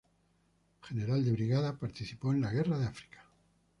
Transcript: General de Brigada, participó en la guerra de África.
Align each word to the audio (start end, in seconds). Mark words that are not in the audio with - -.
General 0.81 1.23
de 1.23 1.31
Brigada, 1.31 1.77
participó 1.77 2.33
en 2.33 2.41
la 2.41 2.49
guerra 2.51 2.79
de 2.79 2.87
África. 2.87 3.23